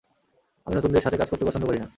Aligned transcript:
আমি 0.67 0.73
নতুনদের 0.75 1.03
সাথে 1.05 1.17
কাজ 1.17 1.27
করতে 1.29 1.45
পছন্দ 1.45 1.63
করি 1.65 1.79
না। 1.79 1.87